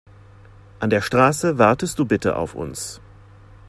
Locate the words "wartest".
1.59-1.99